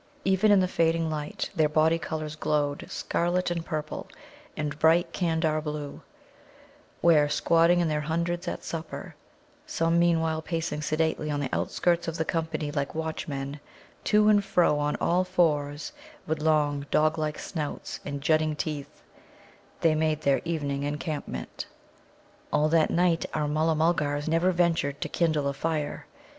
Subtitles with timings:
[0.25, 4.07] Even in the fading light their body colours glowed, scarlet and purple,
[4.57, 6.01] and bright Candar blue,
[7.01, 9.13] where, squatting in their hundreds at supper
[9.67, 13.59] (some meanwhile pacing sedately on the outskirts of the company like watchmen,
[14.05, 15.91] to and fro on all fours,
[16.25, 19.03] with long, doglike snouts and jutting teeth),
[19.81, 21.67] they made their evening encampment.
[22.51, 26.07] All that night our Mulla mulgars never ventured to kindle a fire.